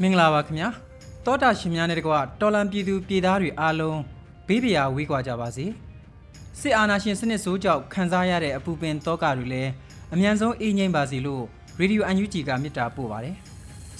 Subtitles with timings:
[0.00, 0.68] မင်္ဂလာပါခင်ဗျာ
[1.26, 4.00] တောတာရှင်များနဲ့တကွတော်လန်ပြည်သူပြည်သားတွေအားလုံး
[4.48, 5.66] ဘေးပရာဝေးကွာကြပါစေ
[6.60, 9.70] စစ်အာဏာရှင်စနစ်ဆိုးကြောင့်ခံစားရတဲ့အပူပင်တောကတွေလည်း
[10.14, 11.42] အမြန်ဆုံးအေးငြိမ်ပါစေလို့
[11.78, 13.36] ရေဒီယိုအန်ယူဂျီကမြစ်တာပို့ပါတယ်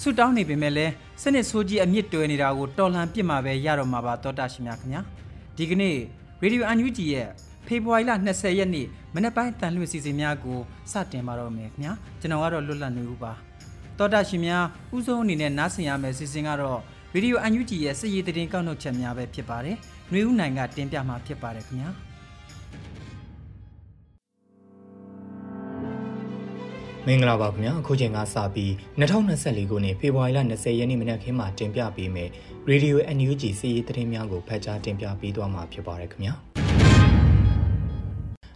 [0.01, 0.91] ဆုတောင်းနေပေမဲ့လည်း
[1.21, 5.01] စနစ်ဆိုးကြီးအမြင့်တွယ်နေတာကိုတော်လန်ပြစ်မှာပဲရတော့မှာပါတောတာရှင်များခင်ဗျာ
[5.57, 5.95] ဒီကနေ့
[6.41, 7.27] ရေဒီယိုအန်ယူဂျီရဲ့
[7.67, 10.59] ဖေဖော်ဝါရီလ20ရက်နေ့မနက်ပိုင်းတန်လွင့်စီစဉ်များကို
[10.91, 13.31] စတင်ပါတော့မယ်ခင်ဗျာကျွန်တော်ကတော့လွတ်လပ်နေဦးပါ
[13.99, 16.79] တောတာရှင်များဥဆုံးအနေနဲ့နားဆင်ရမယ့်စီစဉ်ကတော့
[17.13, 19.77] ဗီဒီယိုအန်ယူဂျီရဲ့စည်ရည်တင်ကောက်နှုတ်ချက်များပဲဖြစ်ပါတယ်။
[20.11, 21.91] နှွေဦးနိုင်ကတင်ပြမှာဖြစ်ပါတယ်ခင်ဗျာ။
[27.07, 32.29] မင်္ဂလာပါခင်ဗျာအခုချိန်ကစပြီး2024ခုနှစ်ဖေဖော်ဝါရီလ20ရက်နေ့မနက်ခင်းမှာတင်ပြပေးမယ်
[32.69, 36.33] Radio NUG စီးရီးသတင်းများကိုဖတ်ကြားတင်ပြပေးသွားမှာဖြစ်ပါတယ်ခင်ဗျာ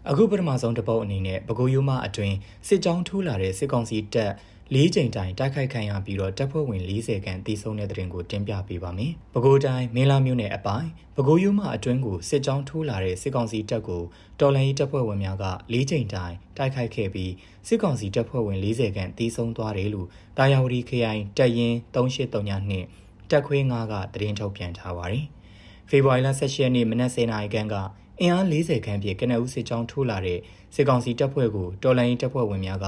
[0.10, 2.34] အခုပထမဆုံးတပုတ်အနေနဲ့ပဲခူးရိုးမအတွင်
[2.68, 4.32] စစ်ကြောင်းထိုးလာတဲ့စစ်ကောင်စီတပ်
[4.76, 14.04] ၄ချိန်တိုင်တိုက်ခိုက်ခံရပြီးတော့တပ်ဖွဲ့ဝင်40ခန့်တိစုံတဲ့တဲ့ရင်ကိုတင်ပြပေးပါမယ်။ပဲခူးတိုင်းမင်းလာမြို့နယ်အပိုင်းပဲခူးရိုးမအတွင်းကိုစစ်ကြောင်းထိုးလာတဲ့စစ်ကောင်စီတပ်ကို
[14.40, 17.32] တော်လှန်ရေးတပ်ဖွဲ့ဝင်များက၄ချိန်တိုင်တိုက်ခိုက်ခဲ့ပြီး
[17.68, 20.08] စစ်ကောင်စီတပ်ဖွဲ့ဝင်40ခန့်တိစုံသွားတယ်လို့
[20.38, 22.86] တာယာဝတီခရိုင်တပ်ရင်း3839နှင့်
[23.32, 25.26] တပ်ခွေး9ကသတင်းထုတ်ပြန်ထားပါတယ်။
[25.90, 27.76] ဖေဖော်ဝါရီလ18ရက်နေ့မနက်10:00နာရီခန့်က
[28.20, 30.40] အင်အား40ခန့်ဖြင့်ကနအူးစစ်ကြောင်းထိုးလာတဲ့
[30.76, 32.88] စစ်ကောင်စီတပ်ဖွဲ့ကိုတော်လှန်ရေးတပ်ဖွဲ့ဝင်များက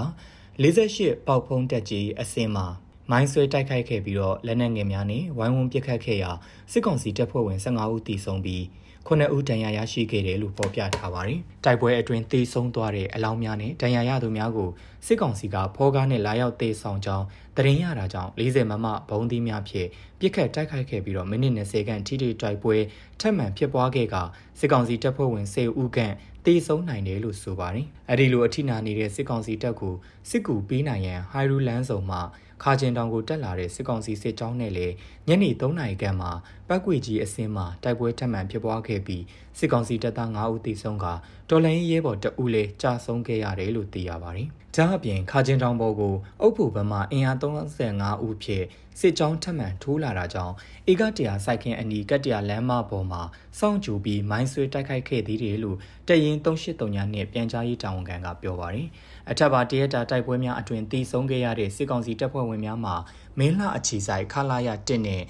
[0.60, 2.66] 48ပေါက်ဖုံးတက်ကြီးအစင်မှာ
[3.12, 6.32] မိုင်းဆွဲတိုက်ခိုက်ခဲ့ပြီးတော့လက်နက်ငယ်များနဲ့ဝိုင်းဝန်းပစ်ခတ်ခဲ့ရာ
[6.72, 8.64] စစ်ကောင်စီတပ်ဖွဲ့ဝင်15ဦးတိဆုံးပြီး
[9.08, 14.70] ခုနှစ်ဦးဒဏ်ရာရရှိခဲ့တယ်လို့ဖော်ပြထားပါတယ်။တိုက်ပွဲအတွင်းသေဆုံးသွားတဲ့အလောင်းများနဲ့ဒဏ်ရာရသူများကို
[15.06, 17.26] စစ်ကောင်စီကဖောကားနဲ့လာရောက်သေဆောင်ကြောင်း
[17.58, 19.88] တရင်ရတာကြောင့်40မမဘုံသီးများဖြင့်
[20.20, 22.76] ပြစ်ခတ်တိုက်ခိုက်ခဲ့ပြီးတော့မိနစ်20ခန့်ထိထိတိုက်ပွဲ
[23.20, 24.16] ထပ်မံဖြစ်ပွားခဲ့က
[24.60, 26.14] စစ်ကောင်စီတပ်ဖွဲ့ဝင်10ဦးခန့်
[26.50, 29.94] တေဆုံးနိုင်တယ်လို့ဆိုပါတယ်။အဲဒီလိုအထိနာနေတဲ့စစ်ကောင်စီတပ်ကို
[30.30, 32.20] စစ်ကူပေးနိုင်ရန်ဟိုင်ရူလန်းဆောင်မှ
[32.64, 34.94] ခါကျင်တောင်ကိုတက်လာတဲ့စစ်ကောင်စီစစ်ကြောင်းနဲ့လည်း
[35.28, 36.32] ညနေ3နာရီခန့်မှာ
[36.68, 39.24] ပတ်ကွေကြီးအစင်းမှာတိုက်ပွဲထပ်မံဖြစ်ပွားခဲ့ပြီး
[39.60, 41.06] စစ်ကောင်စီတပ်သား9ဦးသေဆုံးက
[41.50, 48.66] တော်လိုင်းရဲဘော်တအူးလည်းကြာဆုံးခဲ့ရတယ်လို့သိရပါတယ်။ဒါအပြင်ခါကျင်တောင်ပေါ်ကိုအုပ်ဖို့ဘက်မှအင်အား35ဦးဖြင့်
[49.00, 50.54] စစ်ကြောင်းထပ်မံထိုးလာတာကြောင့်
[50.92, 53.22] ဧကတရာစိုက်ခင်အနီကတရာလမ်းမပေါ်မှာ
[53.60, 55.78] စောင့်ကြိုပြီးမိုင်းဆွဲတိုက်ခိုက်ခဲ့သေးတယ်လို့
[56.08, 58.88] တရင်383ညနဲ့ပြန်ကြားရေးတာဝန်ခံကပြောပါတယ်။
[59.32, 62.96] အထက်ပါတရက်တာတိုက်ပွဲများအတွင်တီဆုံးခဲ့ရတဲ့စစ်ကောင်စီတပ်ဖွဲ့ဝင်များမှာ
[63.40, 65.24] မင်းလှအခြေဆိုင်ခလာရ1နဲ့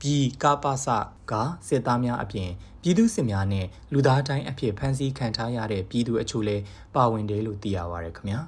[0.00, 0.86] ပြည်ကပစ
[1.30, 1.32] က
[1.68, 2.50] စစ်သားများအပြင်
[2.82, 6.62] ပြည်သူစစ်များနဲ့လူသားတိုင်းအဖြစ်ဖမ်းဆီးခံထားရတဲ့ပြည်သူအချို့လည်း
[6.94, 8.40] ပါဝင်တယ်လို့သိရပါရခင်ဗျာ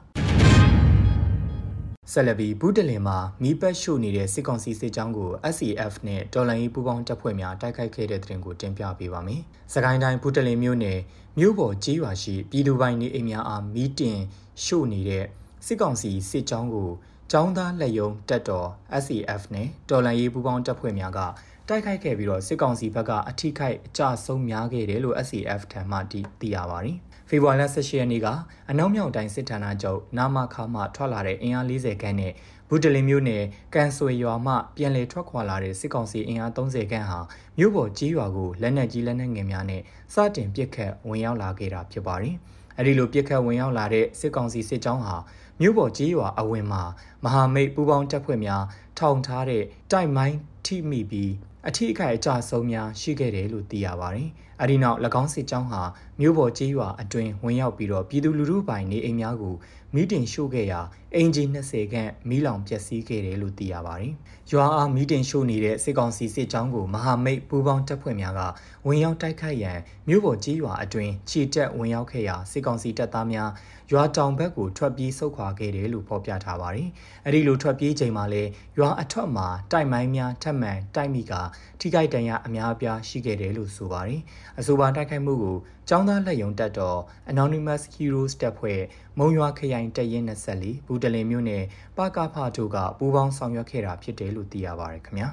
[2.10, 9.40] ဆက်လက်ပြီးဘူးတလင်မှာမီးပတ်ရှို့နေတဲ့စစ်ကောင်စီစစ်ကြောင်းကို SCF နဲ့တော်လိုင်းရေးပူးပေါင်းတပ်ဖွဲ့များတိုက်ခိုက်ခဲ့တဲ့တဲ့တင်ကိုတင်ပြပေးပါမယ်။
[9.74, 10.98] စကိုင်းတိုင်းဘူးတလင်မြို့နယ်
[11.38, 14.18] မြို့ပေါ်ကြီးရွာရှိပြည်သူပိုင်းနေအိမ်များအားမီးတင်
[14.64, 15.24] ရှို့နေတဲ့
[15.66, 16.91] စစ်ကောင်စီစစ်ကြောင်းကို
[17.30, 18.68] ကျောင်းသားလက်ယုံတက်တော်
[19.02, 21.20] SCF နဲ့တော်လန်ရေးပူးပေါင်းတပ်ဖွဲ့များက
[21.68, 25.98] တိုက်ခိုက်ခဲ့ပြီးတော့စစ်ကောင်စီဘက်ကအထိခိုက်အကြဆုံးများခဲ့တယ်လို့ SCF ထံမှ
[26.41, 26.98] သိရပါတယ်။
[27.34, 28.26] ဖေဖော်ဝါရီလ18ရက်နေ့က
[28.70, 32.33] အနောက်မြောက်တိုင်းစစ်ဌာနချုပ်နာမခါမှထွက်လာတဲ့အင်အား40ခန်းနဲ့
[32.68, 33.42] ဘူတလင်မြို့နယ်
[33.74, 37.18] ကန်ဆွေရွာမှပြန်လည်ထွက်ခွာလာတဲ့စစ်ကောင်စီအင်အား30ခန်းဟာ
[37.59, 39.83] မြို့ပေါ်ကြီးရွာကိုလက်နက်ကြီးလက်နက်ငယ်များနဲ့
[40.15, 42.34] စတင်ပစ်ခတ်ဝင်ရောက်လာခဲ့တာဖြစ်ပါတယ်။
[42.78, 45.16] အဲဒီလိုပစ်ခတ်ဝင်ရောက်လာတဲ့စစ်ကောင်စီစစ်ကြောင်းဟာ
[45.60, 46.83] မြို့ပေါ်ကြီးရွာအဝင်မှာ
[47.24, 48.65] မဟာမိတ်ပူးပေါင်းတပ်ဖွဲ့များ
[48.98, 49.62] ထောင်ထားတဲ့
[49.92, 50.36] တိုက်မိုင်း
[50.66, 51.33] ထိမိပြီး
[51.68, 54.30] အထီးအခိုက်အကြဆုံးများရှိခဲ့တယ်လို့သိရပါတယ်။
[54.60, 55.83] အဲဒီနောက်၎င်းစစ်ကြောင်းဟာ
[56.20, 59.54] မြို့ပေါ်ကျေးရွာအတွင်းဝင်ရောက်ပြီးတော့ပြည်သူလူထုပိုင်နေအိမ်များကို
[59.94, 60.80] မီးတင်ရှို့ခဲ့ရာ
[61.16, 64.12] အင်ဂျီ20ခန့်မီးလောင်ပျက်စီးခဲ့တယ်လို့သိရပါတယ်။
[64.53, 68.41] ရွာအားမီးတင်ရှို့နေတဲ့စစ်ကောင်စီစစ်ကြောင်းကိုမဟာမိတ်ပူးပေါင်းတပ်ဖွဲ့များက
[68.86, 69.78] ဝင်ရောက်တိုက်ခိုက်ရန်
[70.09, 73.50] မြို့ပေါ်ကျေးရွာအတွင်းခြေတက်ဝင်ရောက်ခဲ့ရာစစ်ကောင်စီတပ်သားများ
[73.92, 76.88] ရွာတောင်ဘက်ကိုထွက်ပြေးဆုတ်ခွာခဲ့တယ်လို့ဖော်ပြထားပါတယ်။
[77.26, 81.32] အဲဒီလိုထွက်ပြေးချိန်မှာလည်းရွာအထက်မှာတိုက်မိုင်းများထပ်မံတိုက်မိက
[81.80, 84.20] ထိခိုက်ဒဏ်ရာအများအပြားရှိခဲ့တယ်လို့ဆိုပါတယ်။
[84.58, 85.56] အဆိုပါတိုက်ခိုက်မှုကို
[85.90, 86.98] ចောင်းသားလက်ယုံတက်တော်
[87.32, 88.80] Anonymous Heroes တပ်ဖွဲ့
[89.18, 90.24] မုံရွာခရိုင်တပ်ရင်း
[90.56, 91.64] 24ဘူတလင်မြို့နယ်
[91.96, 95.28] ပကဖတို့ကပူးပေါင်းဆောင်ရွက်ခဲ့တာဖြစ်တယ်လို့သိရပါတယ်ခင်ဗျာ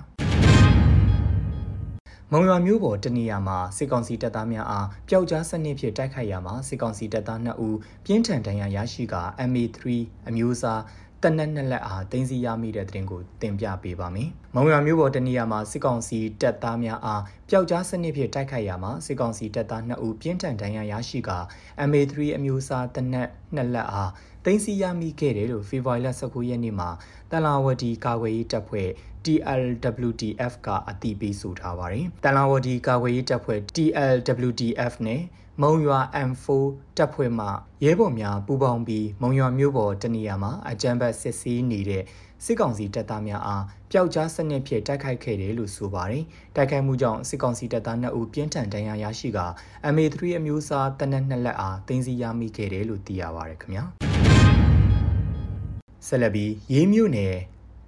[2.31, 9.15] မုံရွာမျိုးပေါ်တနေရာမှာစစ်ကောင်စီတပ်သားများအားပျောက်ကြားစနစ်ဖြင့်တိုက်ခိုက်ရမှာစစ်ကောင်စီတပ်သား2ဦးပြင်းထန်ဒဏ်ရာရရှိက
[9.49, 9.77] MA3
[10.27, 10.81] အမျိုးအစား
[11.23, 21.31] တနက်နှစ်လက်အားတင်းစီရမိတဲ့တဲ့တင်ကိုတင်ပြပေးပါမယ်။မုံရွာမျိုးပေါ်တနေရာမှာစစ်ကောင်စီတပ်သားများအားပျောက်ကြားစနစ်ဖြင့်တိုက်ခိုက်ရမှာစစ်ကောင်စီတပ်သား2ဦးပြင်းထန်ဒဏ်ရာရရှိက
[21.89, 24.11] MA3 အမျိုးအစားတနက်နှစ်လက်အား
[24.45, 26.89] တင်းစီရမိခဲ့တယ်လို့ဖေဖော်ဝါရီလ19ရက်နေ့မှာ
[27.31, 28.89] တန်လာဝတီကာကွယ်ရေးတပ်ဖွဲ့
[29.25, 35.21] TLWTF ကအတည်ပြုဆိုထားပါတယ်။တန်လာဝတီကာကွယ်ရေးတပ်ဖွဲ့ TLWTF နဲ့
[35.63, 36.45] မုံရွာ M4
[36.97, 37.47] တပ်ဖွဲ့မှ
[37.83, 42.03] ရဲဘော်များပူးပေါင်းပြီးမုံရွာမြို့ပေါ်တနေရာမှာအကြမ်းဖက်စစ်ဆေးနေတဲ့
[42.45, 46.23] စစ်ကောင်စီတပ်သားများအားပျောက်ကြားစနစ်ဖြင့်တိုက်ခိုက်ခဲ့တယ်လို့ဆိုပါတယ်။
[46.55, 49.39] တိုက်ခိုက်မှုကြောင့်စစ်ကောင်စီတပ်သား2ဦးပြင်းထန်ဒဏ်ရာရရှိက
[49.93, 53.83] MA3 အမျိုးအစားတနက်နှစ်လက်အားတင်စီရမိခဲ့တယ်လို့သိရပါတယ်ခင်ဗျာ။
[56.07, 57.35] ဆက်လက်ပြီးရေးမြို့နယ်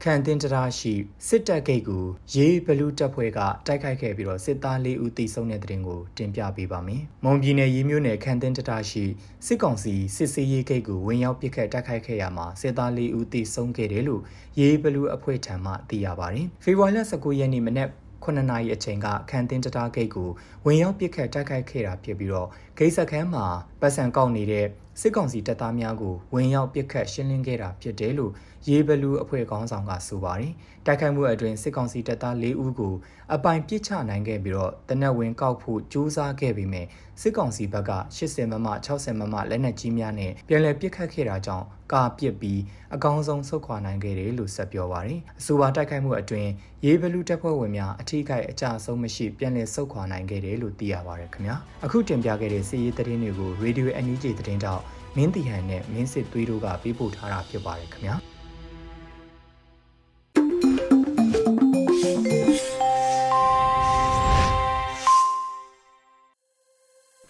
[0.06, 0.94] ခန်တင်တရာရှိ
[1.28, 9.06] စစ်တပ်ဂိတ်ကိုရေးဘလူးတပ်ဖွဲ့ကတိုက်ခိုက်ခဲ့ပြီးတော့စစ်သား၄ဦးတိစုံတဲ့တဲ့တင်ကိုတင်ပြပေးပါမယ်။မွန်ပြည်နယ်ရေးမြို့နယ်ခန်တင်တရာရှိ
[9.46, 14.22] စစ်ကောင်စီစစ်စေးရေးဂိတ်ကိုဝင်ရောက်ပစ်ခတ်တိုက်ခိုက်ခဲ့ရမှာစစ်သား၄ဦးတိစုံခဲ့တယ်လို့
[14.60, 17.90] ရေးဘလူးအဖွဲ့ထံမှသိရပါတယ်။ဖေဖော်ဝါရီလ19ရက်နေ့မနက်
[18.26, 20.30] 9နာရီအချိန်ကခန်တင်တတားဂိတ်ကို
[20.66, 22.48] ဝင်ရောက်ပစ်ခတ်တိုက်ခိုက်ခဲ့တာဖြစ်ပြီးတော့
[22.84, 23.46] ဂိတ်စခန်းမှာ
[23.82, 24.66] ပတ်စံကောက်နေတဲ့
[25.02, 28.32] စစ်ကောင်စီတပ်သားများကိုဝင်ရောက်ပစ်ခတ်ရှင်းလင်းခဲ့တာဖြစ်တယ်လို့
[28.68, 30.52] ရေးဘလူးအဖွဲ့ခေါင်းဆောင်ကဆိုပါတယ်။
[30.86, 32.94] တိုက်ခိုက်မှုအတွင်းစစ်ကောင်စီတပ်သား၄ဦးကို
[33.34, 36.88] အပိုင်ပစ်ချနိုင်ခဲ့ပြီးတော့တနက်ဝင်ကောက်ဖို့ကြိုးစားခဲ့ပေမဲ့
[37.22, 42.62] စစ်ကောင်စီဘက်က80မမ60မမလက်နက်ကြီးများနဲ့ပြန်လည်ပစ်ခတ်ခဲ့တာကြောင့်ကာပစ်ပြီး
[42.96, 46.50] အကောင်းဆုံးဆုတ်ခွာနိုင်ခဲ့တယ်လို့ဆက်ပြောပါတယ်။အဆိုပါတိုက်ခိုက်မှုအတွင်း
[46.86, 51.56] ရေးဘလူးတပ်ဖွဲ့ဝင်များအထိကိအကျဆုံးမရှိပြန်လည်ဆုတ်ခွာနိုင်ခဲ့တယ်လို့သိရပါတယ်ခင်ဗျာ။
[51.86, 54.82] အခုတင်ပြခဲ့တဲ့စီးရေးသတင်းတွေကို Radio NUG သတင်းတောက်
[55.16, 58.16] မင်းတီဟန်နဲ့မင်းစစ်သွေးတို့ကပေးပို့ထားတာဖြစ်ပါတယ်ခင်ဗျာ။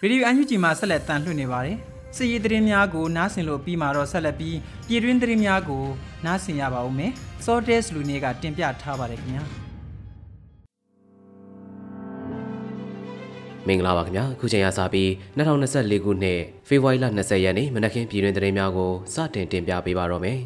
[0.00, 1.76] ရေဒီယိုအန်ယူဂျီမှာဆက်လက်တန်လှည့်နေပါတယ်။
[2.16, 4.56] စစ်ရေးသတင်းများကိုနားဆင်လို့ပြီးမှတော့ဆက်လက်ပြီး
[4.86, 5.84] ပြည်တွင်းသတင်းများကို
[6.24, 7.12] နားဆင်ရပါဦးမယ်။
[7.44, 9.44] Sortes လူနေကတင်ပြထားပါတယ်ခင်ဗျာ။
[13.68, 20.38] မင်္ဂလာပါခင်ဗျာခုချိန်ရစပြီး2024ခုနှစ်ဖေဖော်ဝါရီလ20ရက်နေ့မနက်ခင်းပြည်တွင်သတင်းများကိုစတင်တင်ပြပေးပါတော့မယ်။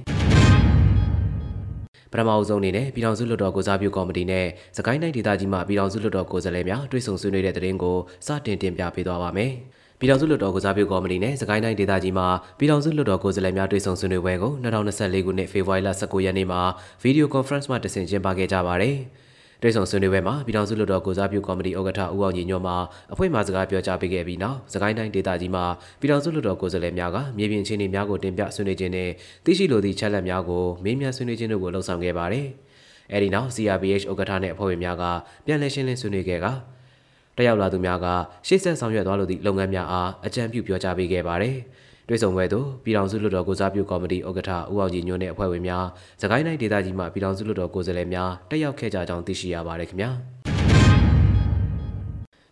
[2.12, 4.46] ပထမအဆုံးအနေနဲ့ပြည်ထောင်စုလွှတ်တော်ကိုစားပြုကော်မတီနဲ့
[4.76, 7.96] စကိုင်းတိုင်းဒေသကြီးမှပြည်ထောင်စုလွှတ်တော်ကိုယ်စားလှယ်များတွေ့ဆုံဆွေးနွေးတဲ့သတင်းကို
[8.26, 9.50] စတင်တင်ပြပေးသွားပါမယ်။
[9.98, 12.24] ပြည်ထောင်စုလွှတ်တော်ကိုစားပြုကော်မတီနဲ့စကိုင်းတိုင်းဒေသကြီးမှ
[12.58, 16.60] ပြည်ထောင်စုလွှတ်တော်ကိုယ်စားလှယ်များတွေ့ဆုံဆွေးနွေးပွဲကို2024ခုနှစ်ဖေဖော်ဝါရီလ19ရက်နေ့မှာ
[17.02, 18.96] ဗီဒီယိုကွန်ဖရင့်မှာတဆင့်ကျင်းပခဲ့ကြပါတယ်။
[19.62, 22.74] တွေ့ဆုံဆွေးနွေးပွဲမှာပြည်ထောင်စုလွှတ်တော်ကိုစားပြုကော်မတီဥက္ကဋ္ဌဦးအောင်ကြီးညွန့်မှ
[23.12, 25.64] အဖွဲ့မှစကားပြောကြားပေးခဲ့ပြီးနောက်စကိုင်းတိုင်းဒေသကြီးမှာ
[26.00, 29.08] ပြည်ထောင်စုလွှတ်တော်ကိုယ်စားလှယ်များကမြေပြင်အခြေအနေများကိုတင်ပြဆွေးနွေးခြင်းနဲ့
[29.44, 32.46] သိရှိလိုသည့်ချက်လက်များကိုမေးမြန်းဆွေးနွေးခြင်းတို့ကိုလှုံ့ဆော်ခဲ့ပါတယ်။
[33.12, 35.04] အဲဒီနောက် CRPH ဥက္ကဋ္ဌနဲ့အဖွဲ့ဝင်များက
[35.46, 36.46] ပြန်လည်ရှင်းလင်းဆွေးနွေးခဲ့က
[37.36, 38.06] တက်ရောက်လာသူများက
[38.46, 41.56] ရှေ့ဆက်ဆောင်ရွက်သွားလိုသည့်လုပ်ငန်းများအားအကြံပြုပြောကြားပေးခဲ့ပါတယ်။
[42.08, 45.86] တွေ့ဆုံပွဲသို့ပြည်ထောင်စုလွှတ်တော်ကိုစားပြုကော်မတီဥက္ကဋ္ဌဦးအောင်ကြည်ညွန့်နဲ့အဖွဲ့ဝင်များ
[46.22, 50.10] စကိုင်းတိုင်းဒေသကြီးမှပြည်ထောင်စုလွှတ်တော်ကိုယ်စားလှယ်များတက်ရောက်ခဲ့ကြကြောင်းသိရှိရပါတယ်ခင်ဗျာ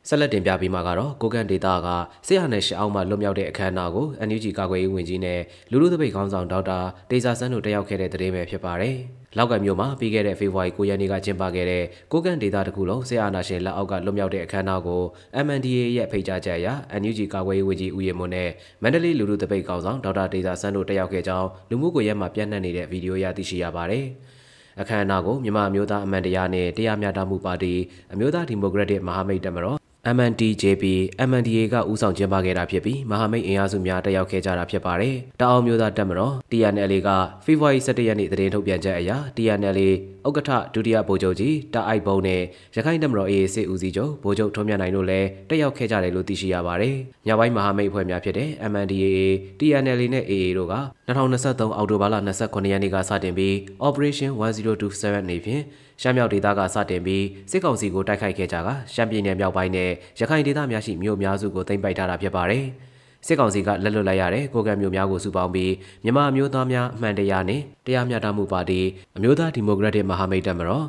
[0.09, 1.89] ဆက်လက်တင်ပြပြီးမှကတော့ကိုကန်ဒေတာက
[2.27, 6.79] ဆရာနယ်ရှောင်းမှလွတ်မြောက်တဲ့အခမ်းအနားကို NUG ကာကွယ်ရေးဝန်ကြီးနဲ့လူလူသပိတ်ခေါင်းဆောင်ဒေါက်တာ
[7.11, 8.97] ဒေစာဆန်းတို့တက်ရောက်ခဲ့တဲ့တဲ့င်းပဲဖြစ်ပါတယ်။
[9.37, 15.03] လောက်ကမြို့မှာပြီးခဲ့တဲ့ဖေဖော်ဝါရီ9ရက်နေ့ကကျင်းပခဲ့တဲ့ကိုကန့်ဒေသတစ်ခုလုံးဆရာနာရှင်လက်အောက်ကလွတ်မြောက်တဲ့အခမ်းအနားကို
[15.45, 16.69] MNDA ရဲ့ဖိတ်ကြားချက်အရ
[17.01, 18.51] NUG ကာကွယ်ရေးဝန်ကြီးဦးရမွန်းနဲ့
[18.83, 24.07] မန္တလေးလူလူတပိတ်ကောင်ဆောင်ဒေါက်တာဒေတာဆန်းတို့တက်ရောက်ခဲ့ကြောင်းလူမှုကွန်ရက်မှာပြန့်နှံ့နေတဲ့ဗီဒီယိုရသိရှိရပါတယ်။
[24.81, 27.75] အခမ်းအနားကိုမြန်မာအမျိုးသားအမန်တရားနဲ့တရားမျှတမှုပါတီ
[28.13, 29.84] အမျိုးသားဒီမိုကရက်တစ်မဟာမိတ်တပ်မတော်
[30.17, 30.85] MNDJP
[31.29, 37.09] MNDA ကဦးဆောင်ကျင်းပခဲ့တာဖြစ်ပြီးမဟာမိတ်အင်အားစုများတက်ရောက်ခဲ့ကြတာဖြစ်ပါတယ်။တအောင်မျိုးသားတပ်မတော် TNLA က
[37.45, 39.91] ဖေဖော်ဝါရီ17ရက်နေ့သတင်းထုတ်ပြန်ချက်အရ TNLA
[40.29, 42.43] ဥက္ကဋ္ဌဒုတိယဗိုလ်ချုပ်ကြီးတာအိုက်ဘုံနဲ့
[42.77, 46.97] ရခိုင်တပ်မတော် AA စစ်ဦးစီးချုပ်ဗိုလ်ချုပ်ထွန်းမြတ်နိုင်တို့လည်းတက်ရောက်ခဲ့ကြတယ်လို့သိရှိရပါတယ်။
[47.27, 49.21] ညပိုင်းမဟာမိတ်အဖွဲ့များဖြစ်တဲ့ MNDAA
[49.59, 50.75] TNLA နဲ့ AA တို့က
[51.09, 53.55] 2023အောက်တိုဘာလ29ရက်နေ့ကစတင်ပြီး
[53.87, 55.63] Operation 1027နေဖြင့်
[56.03, 62.65] ရှမ်းမြောက်ဒေသကစတင်ပြီးစစ်ကောင်စီကိုတိုက်ခိုက်ခဲ့ကြကရှမ်းပြည်နယ်မြောက်ပိုင်းနဲ့ရခိုင်ဒေသများရှိမြို့များစုကိုသိမ်းပိုက်ထားတာဖြစ်ပါတယ်။
[63.27, 65.73] စစ်ကောင်စီကလက်လွတ်လိုက်ရတဲ့ကိုကံမျိုးများကိုစုပေါင်းပြီး
[66.05, 68.81] မြန်မာမျိုးသားများအမှန်တရားနဲ့တရားမျှတမှုပါတီ
[69.17, 70.87] အမျိုးသားဒီမိုကရက်တစ်မဟာမိတ်တပ်မတော်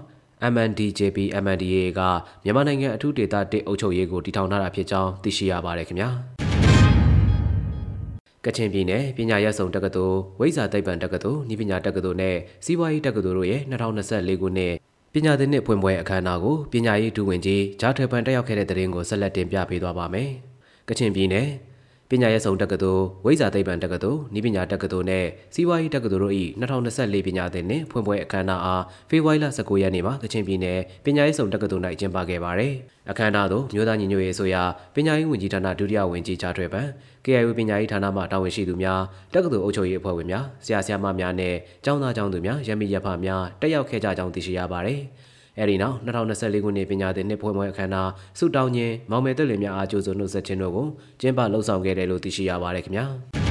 [0.54, 2.02] MNDJP MNDA က
[2.44, 6.10] မြန်မာနိုင်ငံအထူးဒေသတစ်အုပ်ချုပ်ရေးကိုတည်ထောင်ထားတာဖြစ်ကြောင်းသိရှိရပါတယ်ခင်ဗျာ
[8.46, 12.36] ကချင်ပြည်နယ်ပညာရေးဆောင်တက္ကသိုလ်ဝိဇာသိပ္ပံတက္ကသိုလ်ဤပညာတက္ကသိုလ်နဲ့
[12.66, 13.62] စီးပွားရေးတက္ကသိုလ်တို့ရဲ့
[14.02, 14.74] 2024ခုနှစ်
[15.18, 20.30] ပညာသင်နှစ်ဖွင့်ပွဲအခမ်းအနားကိုပညာရေးဒုဝန်ကြီးဂျာထေပန်တက်ရောက်ခဲ့တဲ့တဲ့ရင်ကိုဆက်လက်တင်ပြပေးသွားပါမယ်။
[20.90, 21.48] ကချင်ပြည်နယ်
[22.12, 26.34] ပညာရေးဆောင်တက္ကသိုလ်ဝိဇာသိပ္ပံတက္ကသိုလ်ဤပညာတက္ကသိုလ်နဲ့စီးပွားရေးတက္ကသိုလ်တို့၏
[26.86, 32.74] 2024ပညာသင်နှစ်ဖွင့်ပွဲအခမ်းအနားအားဖေဖော်ဝါရီလ19ရက်နေ့မှာကချင်ပြည်နယ်ပညာရေးဆောင်တက္ကသိုလ်၌ကျင်းပခဲ့ပါတယ်။
[33.12, 34.64] အခမ်းအနားသို့မြို့သားညီညွတ်ရေးဆိုရာ
[34.96, 36.88] ပညာရေးဝန်ကြီးဌာနဒုတိယဝန်ကြီးဂျာထွေပန်
[37.26, 39.02] KIO ပညာရေးဌာနမှတာဝန်ရှိသူများ
[39.34, 45.02] တက္ကသိုလ်အုပ်ချုပ်ရေးအဖွဲ့ဝင်များဆရာဆရာမများနဲ့ကျောင်းသားကျောင်းသူများရမီရဖများတက်ရောက်ခဲ့ကြကြောင်းသိရှိရပါတယ်။
[45.60, 48.10] အဲဒီနောက်2024ခုနှစ်ပညာသင်နှစ်ဖွင့်ပွဲအခမ်းအနား
[48.40, 50.88] ဆုတောင်းခြင်းမောင်မယ်တက်လင်များအားကြိုးစွနှုတ်ဆက်ခြင်းတို့ကို
[51.22, 53.45] ကျင်းပလှုပ်ဆောင်ခဲ့တယ်လို့သိရှိရပါတယ်ခင်ဗျာ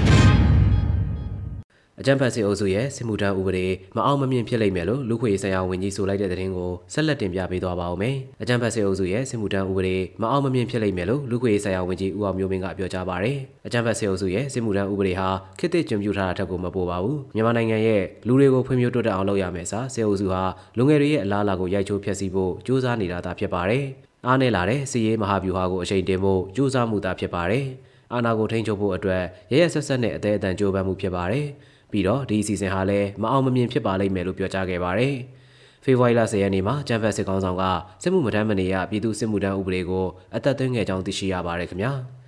[2.01, 13.37] အကြံဖတ်စစ်အုပ်စုရဲ့စစ်မှုထမ်းဥပဒေမအောင်မမြင်ဖြစ်လိမ့်မယ်လို့လူခွေဆိုင်ရာဝန်ကြီးဆိုလိုက်တဲ့သတင်းကိုဆက်လက်တင်ပြပေးသွားပါဦးမယ်။အကြံဖတ်စစ်အုပ်စုရဲ့စစ်မှုထမ်းဥပဒေမအောင်မမြင်ဖြစ်လိမ့်မယ်လို့လူခွေဆိုင်ရာဝန်ကြီးဦးအောင်မျိုးမင်းကပြောကြားပါတယ်။
[13.67, 20.43] အကြံဖတ်စစ်အုပ်စုရဲ့စစ်မှုထမ်းဥပဒေဟာခေတ်သစ်ကျွံပြူထားတာထက်ကိုမပိုပါဘူး။မြန်မာနိုင်ငံရဲ့လူတွေကိုဖွံ့ဖြိုးတိုးတက်အောင်လုပ်ရမယ်စားစစ်အုပ်စုဟာ
[20.77, 23.85] လူငယ်တွေရဲ့အလားအလာကိုရိုက်ချိုးဖျက်ဆီးဖို့ကြိုးစားနေတာသာဖြစ်ပါတယ်။
[24.27, 27.65] အားနည်းလာတဲ့စီရေးမဟာဗျူဟာကိုအချိန်တင်ဖို့ကြိုးစားမှုသာဖြစ်ပါတယ်။
[28.13, 29.23] အာဏာကိုထိန်းချုပ်ဖို့အတွက်
[29.53, 31.47] ရရဆက်ဆက်နဲ့အသေးအတန်ကြိုးပမ်းမှုဖြစ်ပါတယ်။
[31.95, 35.15] ပြီးတော့ဒီအစီအစဉ်ဟာလည်းမအောင်မမြင်ဖြစ်ပါလိမ့်မယ်လို့ပြောကြားခဲ့ပါတယ်။
[35.85, 37.65] ဖေဖော်ဝါရီလ10ရက်နေ့မှာကျန်းဖက်စစ်ကောင်ဆောင်က
[38.03, 41.93] စစ်မှုမထမ်းမနေရပြည်သူစစ်မှုထမ်းဥပဒေကိုအသက်သွင်းခဲ့ကြောင်းသိရှိရပါတယ်ခင်ဗျာ။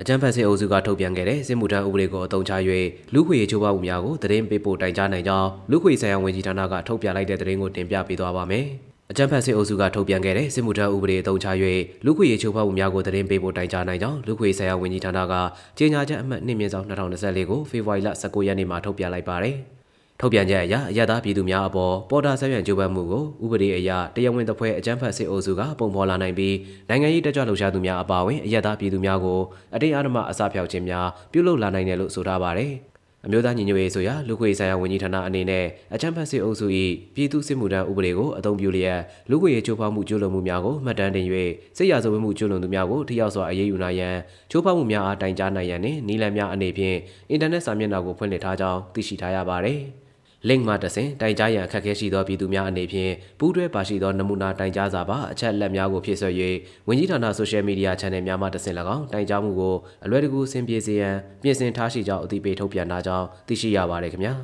[0.00, 2.52] အကြံဖက်စစ်အုပ်စုကထုတ်ပြန်ခဲ့တဲ့စစ်မှုထမ်းဥပဒေကိုအသုံးချ၍
[3.14, 8.66] လူခွေချိုးဖောက်မှုများကိုသတင်းပေးပို့တိုင်ကြားနိုင်ကြောင်းလူခွေဆိုင်ရာဝန်ကြီးဌာနကထုတ်ပြန်လိုက်တဲ့သတင်းကိုတင်ပြပေးသွားပါမယ်။
[9.12, 11.48] အကြံဖက်စစ်အုပ်စုကထုတ်ပြန်ခဲ့တဲ့စစ်မှုထမ်းဥပဒေအသုံးချ၍
[12.04, 15.34] လူခွေရေးချိုးဖောက်မှုများကိုသတင်းပေးဖို့တိုင်ကြားနိုင်ကြောင်းလူခွေဆိုင်ရာဝန်ကြီးဌာနက
[15.78, 19.56] ကြေညာချက်အမှတ်2မြင့်ဆောင်2024ကိုဖေဖော်ဝါရီလ19ရက်နေ့မှာထုတ်ပြန်လိုက်ပါတယ်။
[20.20, 26.56] ထုတ်ပြန်ချက်အရအရသာပြည်သူများအပေါ်ပေါ်တာဆက်ရန်ကြိုးပမ်းမှုကိုဥပဒေအရတရားဝင်သဖွယ်အကြမ်းဖက်စစ်အုပ်စုကပုံဖော်လာနိုင်ပြီး
[26.88, 29.40] နိုင်ငံရေးတက်ကြွလှုပ်ရှားသူများအပါအဝင်အရသာပြည်သူများကို
[29.74, 32.72] အတင်းအဓမ္မအစဖျောက်ခြင်းများပြုလုပ်လာနိုင်တယ်လို့ဆိုထားပါတယ်။
[33.26, 36.66] အမျိုးသားညီညွတ်ရေးဆိုရာလူခွေဆိုင်ရာဝန်ကြီးဌာနအနေနဲ့အချမ်းဖတ်စစ်အုပ်စု၏
[37.14, 39.00] ပြည်သူစစ်မှုထမ်းဥပဒေကိုအသုံးပြုလျက်
[39.30, 41.26] လူခွေရေးချိုးဖောက်မှုကျူးလွန်မှုများကိုမှတ်တမ်းတင်၍
[41.76, 44.16] စစ်ရာဇဝတ်မှုကျူးလွန်သူများကိုထိရောက်စွာအရေးယူနိုင်ရန်
[44.50, 46.96] ချိုးဖောက်မှုများအားတိုင်ကြားနိုင်ရန်နှင့်နည်းလမ်းများအနေဖြင့်
[47.30, 49.80] အင်တာနက်စာမျက်နှာကိုဖွင့်လှစ်ထားကြောင်းသိရှိထားရပါသည်။
[50.48, 56.34] link မှာတဆင်တိုင်ကြားရန်အခက်အခဲရှိသောပြည်သူများအနေဖြင့်ပူးတွဲပါရှိသောနမူနာတိုင်ကြားစာပါအချက်လက်များကိုဖြည့်ဆွတ်၍
[56.88, 64.34] ဝန်ကြီးဌာန social media channel များမှတဆင်၎င်းတိုင်ကြားမှုကိုအလွယ်တကူဆင်ပြေစေရန်ပြင်ဆင်ထားရှိကြောင်းအသိပေးထုတ်ပြန်ထားကြောင်းသိရှိရပါတယ်ခင်ဗျာ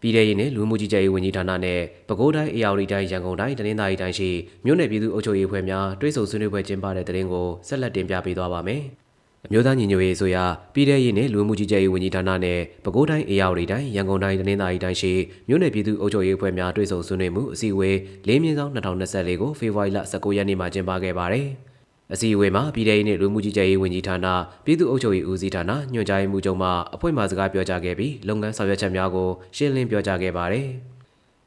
[0.00, 4.30] ပြည်ထရေးနဲ့လူမှုကြီးကြပ်ရေးဝန်ကြီးဌာနနဲ့ပဲခူးတိုင်းအေရဝတီတိုင်းရန်ကုန်တိုင်းတနင်္သာရီတိုင်းရှိ
[4.64, 8.82] မြို့နယ်ပြည်သူ့အုပ်ချုပ်ရေးဖွဲ့များတွဲဆုံဆွေးနွေးပွဲကျင်းပတဲ့တဲ့ရင်ကိုဆက်လက်တင်ပြပေးသွားပါမယ်။
[9.46, 15.12] အမျိုးသားညီညွတ်ရေးဆိုရာပြည်ထရေးနဲ့လူမှုကြီးကြပ်ရေးဝန်ကြီးဌာနနဲ့ပဲခူးတိုင်းအေရဝတီတိုင်းရန်ကုန်တိုင်းတနင်္သာရီတိုင်းရှိ
[15.48, 17.96] မြို့နယ်ပြည်သူ့အုပ်ချုပ်ရေးအဖွဲ့များတွေ့ဆုံဆွေးနွေးမှုအစည်းအဝေး
[18.28, 21.46] ၄မြင်းဆောင်2024ကိုဖေဖော်ဝါရီလ19ရက်နေ့မှာကျင်းပခဲ့ပါတယ်။
[22.12, 24.26] အစည်းအဝေးမှာပြည်ထရေးနဲ့လူမှုကြီးကြပ်ရေးဝန်ကြီးဌာန
[24.64, 30.68] ပြည်သူ့အုပ်ချုပ်ရေးဦးစီးဌာနညွှန်ကြားရေးမှူးချုပ်မှအဖွဲ့မှစကားပြောကြားခဲ့ပြီးလုပ်ငန်းဆောင်ရွက်ချက်များကိုရှင်းလင်းပြောကြားခဲ့ပါတယ်။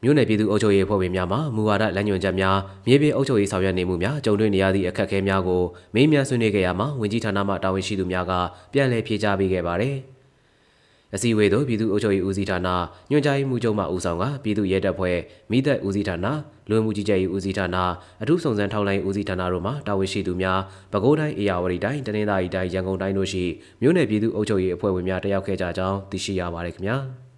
[0.04, 5.62] မြို့နယ်ပြည်သူ့အုပ်ချုပ်ရေးအဖွဲ့ဝင်များမှမူဝါဒလမ်းညွှန်ချက်များမြေပြင်အုပ်ချုပ်ရေးဆောင်ရွက်နေမှုများကြုံတွေ့နေရသည့်အခက်အခဲများကို
[5.96, 8.34] မေးမြန်းဆွေးနွေးခဲ့ရမှာဝန်ကြီးဌာနမှတာဝန်ရှိသူများက
[8.74, 9.96] ပြန်လည်ဖြေကြားပေးခဲ့ပါတယ်။
[11.16, 12.70] အစည်းအဝေးသို့ပြည်သူ့အုပ်ချုပ်ရေးဦးစီးဌာန
[13.12, 15.18] ညွှန်ကြားရေးမှူးချုပ်မှဦးဆောင်ကပြည်သူ့ရဲတပ်ဖွဲ့
[15.52, 16.28] မိသက်ဦးစီးဌာန
[16.70, 17.78] လူဝင်မှုကြီးကြပ်ရေးဦးစီးဌာန
[18.22, 20.60] အထူးစုံစမ်းထောက်လှမ်းရေးဦးစီးဌာနတို့မှတာဝန်ရှိသူများ
[20.92, 23.44] ပဲခူးတိုင်းအေရဝတီတိုင်းတနင်္သာရီတိုင်းရန်ကုန်တိုင်းတို့ရှိ
[23.82, 26.98] မြို့နယ်ပြည်သူ့အုပ်ချုပ်ရေးအဖွဲ့ဝင်များတက်ရောက်ခဲ့ကြကြောင်းသိရှိရပါတယ်ခင်ဗျာ။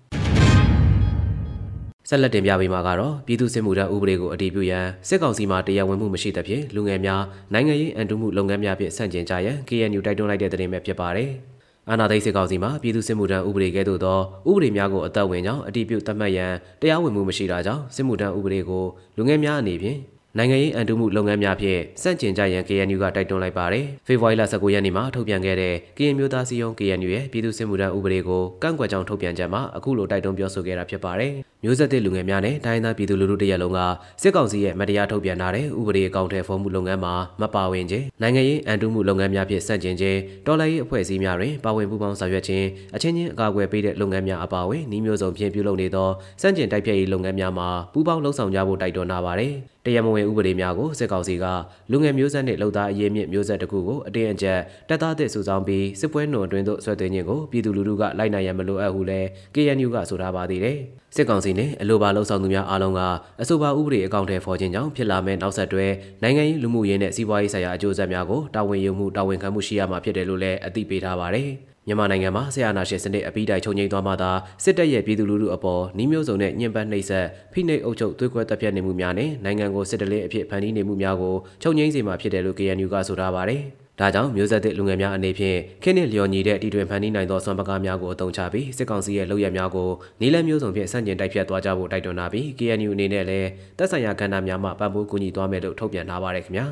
[2.10, 7.22] ဆက်လက်တင်ပြပေးမှာကတော့ပြည်သူ့စစ်မှုထမ်းဥပဒေကိုအတည်ပြုရန်စစ်ကောင်စီမှတရားဝင်မှုမရှိသဖြင့်လူငယ်များ
[7.54, 11.30] နိုင်ငံရေးအန်တုမှုလုပ်ငန်းများဖြင့်ဆန့်ကျင်ကြရန် KNU တိုက်တွန်းလိုက်တဲ့သတင်းပဲဖြစ်ပါတယ်။
[11.90, 14.20] အာဏာသိမ်းစစ်ကောင်စီမှပြည်သူ့စစ်မှုထမ်းဥပဒေကဲ့သို့သော
[14.50, 18.84] ဥပဒေများကိုအသက်ဝင်ကြောင်းအတည်ပြုသတ်မှတ်ရန်တရားဝင်မှုမရှိတာကြောင့်စစ်မှုထမ်းဥပဒေကို
[19.18, 20.00] လူငယ်များအနေဖြင့်
[20.38, 31.34] နိုင်ငံရေးအန်တုမှုလုပ်ငန်းများဖြင့်စန့်ကျင်ကြရန် KNU ကတိုက်တွန်းလိုက်ပါတယ်။ဖေဖော်ဝါရီလ19ရက်နေ့မှာထုတ်ပြန်ခဲ့တဲ့ကရင်မျိုးသားစီယုံ KNU ရဲ့ပြည်သူ့စစ်မှုထမ်းဥပဒေကိုကန့်ကွက်ကြောင်းထုတ်ပြန်ချက်မှာအခုလိုတိုက်တွန်းပြောဆိုခဲ့တာဖြစ်ပါတယ်။
[31.66, 33.80] မျိုးဆက်သစ်လူငယ်များနဲ့တိုင်းသားပြည်သူလူထုတရက်လုံးက
[34.22, 42.66] စစ်ကောင်စီရဲ့မတရားထုတ်ပြန်ထားတဲ့ဥပဒေအကောင့်ထဲဖော်မှုလုပ်ငန်းမှာမပါဝင်ခြင်းနိုင်ငံရေးအန်တုမှုလုပ်ငန်းများဖြင့်စန့်ကျင်ခြင်းတော်လှန်ရေးအဖွဲ့အစည်းများတွင်ပါဝင်ပူးပေါင်းဆောင်ရွက်ခြင်း
[42.96, 46.10] အချင်းချင်းအကာအကွယ်ပေးတဲ့လုပ်ငန်းများအပါအဝင်နှီးမျိုးစုံဖြင့်ပြုလုပ်နေသော
[46.42, 49.54] စန့်ကျင်တိုက်ဖျက်ရေးလုပ်ငန်းများမှာပူးပေါင်းလှုပ်ဆောင်ကြဖို့တိုက်တွန်းထားပါတယ်။
[49.86, 51.46] တရားမဝင်ဥပဒေများကိုစစ်ကောင်စီက
[51.92, 60.80] လူငယ်မျိုးဆက်နှင့်လုံသားအရေးမြင့်မျိုးဆက်တစ်ခုကိုအတင်းအကျပ်တပ်သားသစ်စုဆောင်ပြီးစစ်ပွဲနှုံအတွင်းသို့ဆွဲသွင်းခြင်းကိုပြည်သူလူထုကလိုက်နိုင်ရန်မလိုအပ်ဟုလည်း KNU ကဆိုထားပါသေးတယ်။
[61.16, 63.02] စစ်ကောင်စီနဲ့အလို့ပါလှုပ်ဆောင်သူများအားလုံးက
[63.42, 65.86] အဆိုပါဥပဒေအကောင့်ထဲဖော်ခြင်းကြောင့်ဖြစ်လာမဲ့နောက်ဆက်တွဲ
[66.24, 71.50] နိုင်ငံရေးလူမှုရေးနဲ့စီးပွားရေးဆိုင်ရာအကျိုးဆက်များကိုတာဝန်ယူမှုတာဝန်ခံမှုရှိရမှာဖြစ်တယ်လို့လည်းအသိပေးထားပါတယ်။
[71.88, 74.32] မြန်မာနိုင်ငံမှာဆရာနာရှင်စနစ်အပိတိုင်ချုပ်ငိမ့်သွားမှသာ
[74.64, 83.64] စစ်တပ်ရဲ့ပြည်သူလူထုအပေါ်နှီးမျိုးစုံနဲ့ညှဉ်းပန်းနှိပ်စက်ဖိနှိပ်အုပ်ချုပ်သွေးကွဲတပ်ဖြတ်နေမှုများနဲ့နိုင်ငံကိုစစ်တလင်းအဖြစ်ဖန်တီးနေမှုများကိုချုပ်ငိမ့်စေမှာဖြစ်တယ်လို့ KNU ကဆိုထားပါတယ်။
[84.01, 89.89] ဒါကြောင့်မျိုးဆက်သစ်လူငယ်များအနေဖြင့်ခင်းနစ်လျော်ညီတဲ့တီတွင်ဖန်တီးနိုင်သောစွမ်းပကားများကိုအသုံးချပြီးစစ်ကောင်စီရဲ့လုပ်ရများကို
[90.21, 96.67] နီလန်းမျိုးစုံဖြင့်ဆန့်ကျင်တိုက်ဖြတ်သွားကြဖို့တိုက်တွန်းလာပြီး KNU အနေနဲ့လည်းတပ်ဆိုင်ရာကဏ္ဍများမှပံ့ပိုးကူညီသွားမယ်လို့ထုတ်ပြန်ထားပါတယ်ခင်ဗျာ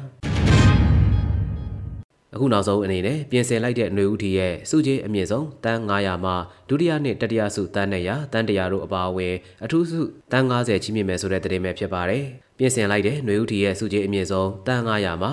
[2.35, 6.32] အခုနောက်ဆုံးအနေနဲ့ပြင်ဆင်လိုက်တဲ့ຫນွေဦးတီရဲ့စုကြီးအမြင့်ဆုံးတန်း900မှ
[6.68, 10.00] ဒုတိယနှစ်တတိယစုတန်း200တန်း100တို့အပါအဝင်အထူးစု
[10.32, 12.25] တန်း90ချီးမြှင့်မယ်ဆိုတဲ့သတင်းပဲဖြစ်ပါတယ်။
[12.58, 15.30] ပြင်ဆင်လိုက်တဲ့ຫນွေဦးတီရဲ့စုကြီးအမြင့်ဆုံးတန်း900မှ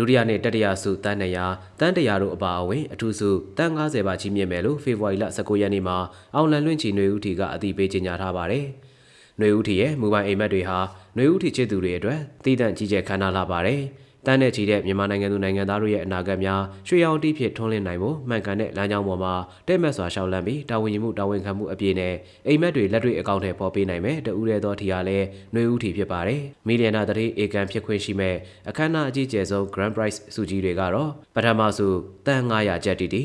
[0.00, 5.96] ဒုတိယနဲ့တတိယစုတန်း100တန်း100တို့အပါအဝင်အထူးစုတန်း90ပါကြီးမြင့်မယ်လို့ဖေဖော်ဝါရီလ19ရက်နေ့မှာ
[6.34, 8.64] အောင်လန်လွင့်ချီနှွေဦးထီကအသိပေးကြေညာထားပါတယ်။
[9.40, 10.78] နှွေဦးထီရဲ့မူပိုင်အိမ်မက်တွေဟာ
[11.16, 13.80] နှွေဦးထီချစ်သူတွေအတွက်တည်တံ့ကြီးကျယ်ခမ်းနားလာပါတယ်။
[14.26, 19.34] တန်းနဲ့ချီတဲ့မြန်မာနိုင်ငံသူနိုင်ငံသားတို့ရဲ့အနာဂတ်များရွှေရောင်တီးဖြစ်ထွန်းလင်းနိုင်ဖို့မှန်ကန်တဲ့လမ်းကြောင်းပေါ်မှာ
[19.68, 22.14] တဲ့မက်စွာရှောက်လန့်ပြီးတာဝန်ယူမှုတာဝန်ခံမှုအပြည့်နဲ့
[22.46, 28.36] အိမ်မက်တွေလက်တွေ့အကောင့်ထဲပေါ်ပေးနိုင်မယ်တဦးရဲသောထီအားလည်းຫນွေဦးထီဖြစ်ပါတယ်မီလီယံနာတရေဧကန်ဖြစ်ခွင့်ရှိမဲ့
[28.68, 31.88] အခမ်းအနားအကြီးကျယ်ဆုံး Grand Prize စုကြီးတွေကတော့ပထမစု
[32.26, 33.22] တန်း900ကျပ်တီတီ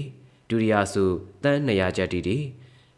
[0.50, 1.06] ဒုတိယစု
[1.44, 2.38] တန်း200ကျပ်တီတီ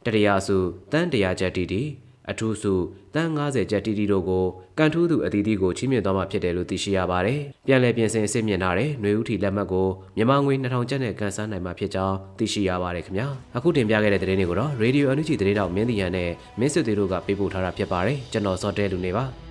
[0.06, 0.58] တတိယစု
[0.92, 1.82] တန်း100ကျပ်တီတီ
[2.32, 2.74] အထူးစု
[3.14, 4.46] တန်း90ကျပ်တီတီတို့ကို
[4.78, 16.30] ကန်ထူးသူအသီးသီးကိုချီးမြှင့်သွားမှာဖြစ်တယ်လို့သိရှိရပါတယ်။ပြန်လည်ပြင်ဆင်အစ်မြင့်ထားတဲ့ຫນွေဦးထီလက်မှတ်ကိုမြန်မာငွေ2000ကျပ်နဲ့ကန်ဆန်းနိုင်မှာဖြစ်ကြောင်းသိရှိရပါတယ်ခင်ဗျာ။အခုတင်ပြခဲ့တဲ့သတင်းတွေကိုတော့ Radio NUG သတင်းတောက်မင်းတီရန်နဲ့
[16.60, 19.26] မင်းစစ်သေးတို့ကပေးပို့ထားတာဖြစ်ပါတယ်။ကျွန်တော်စောတဲလူနေပါ။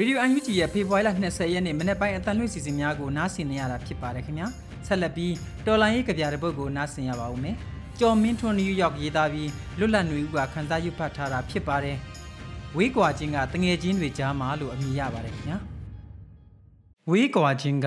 [0.00, 4.48] ရေဒီယိုအန်ယူဂျီရဲ့ဖေဖော်ဝါရီလ20ရက်နေ့မနေ့ပိုင်းအတန်လွှင့်စီစဉ်များကိုနားဆင်နေရတာဖြစ်ပါတယ်ခင်ဗျာ
[4.86, 5.34] ဆက်လက်ပြီး
[5.66, 7.56] တော်လိုင်းရေးကြပြတဲ့ပုတ်ကိုနားဆင်ရပါဦးမယ်
[8.00, 11.96] ကျော်မင်းထွန်းနယူးယောက်ရေးသားပြီးလွတ်လပ်နေဦးကခန်းစားရွတ်ဖတ်ထားတာဖြစ်ပါတယ်
[12.76, 15.58] ဝေးကွာချင်းကတငယ်ချင်းတွေကြားမှာလို့အမည်ရပါတယ်ခင်ဗျာ
[17.10, 17.86] ဝေးကွာချင်းက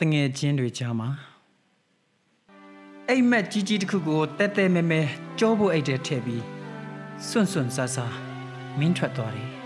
[0.00, 1.08] တငယ်ချင်းတွေကြားမှာ
[3.08, 5.00] အိမ်မက်ကြီးကြီးတစ်ခုကိုတဲတဲမဲမဲ
[5.38, 6.42] ကြောဖို့အိတ်တဲ့ထည့်ပြီး
[7.28, 8.06] စွန့်စွန့်ဆာဆာ
[8.78, 9.59] မင်းထွက်သွားတယ်